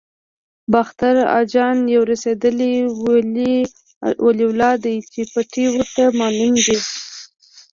باختر 0.71 1.15
اجان 1.39 1.77
یو 1.93 2.03
رسېدلی 2.11 2.73
ولي 4.23 4.43
الله 4.49 4.73
دی 4.83 4.95
چې 5.11 5.21
پټې 5.33 5.65
ورته 5.73 6.03
معلومې 6.19 6.61
دي. 6.67 6.79